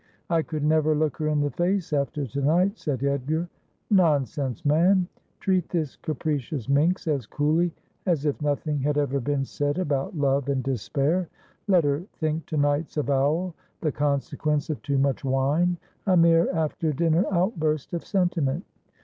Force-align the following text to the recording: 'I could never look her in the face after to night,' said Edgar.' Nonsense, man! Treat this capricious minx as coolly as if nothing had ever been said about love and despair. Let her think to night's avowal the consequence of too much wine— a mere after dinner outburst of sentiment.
'I 0.31 0.41
could 0.41 0.63
never 0.63 0.95
look 0.95 1.17
her 1.17 1.27
in 1.27 1.41
the 1.41 1.51
face 1.51 1.93
after 1.93 2.25
to 2.25 2.41
night,' 2.41 2.79
said 2.79 3.03
Edgar.' 3.03 3.47
Nonsense, 3.91 4.65
man! 4.65 5.07
Treat 5.39 5.69
this 5.69 5.95
capricious 5.95 6.67
minx 6.67 7.07
as 7.07 7.27
coolly 7.27 7.71
as 8.07 8.25
if 8.25 8.41
nothing 8.41 8.79
had 8.79 8.97
ever 8.97 9.19
been 9.19 9.45
said 9.45 9.77
about 9.77 10.17
love 10.17 10.49
and 10.49 10.63
despair. 10.63 11.29
Let 11.67 11.83
her 11.83 12.01
think 12.15 12.47
to 12.47 12.57
night's 12.57 12.97
avowal 12.97 13.53
the 13.81 13.91
consequence 13.91 14.71
of 14.71 14.81
too 14.81 14.97
much 14.97 15.23
wine— 15.23 15.77
a 16.07 16.17
mere 16.17 16.51
after 16.51 16.91
dinner 16.93 17.23
outburst 17.31 17.93
of 17.93 18.03
sentiment. 18.03 18.65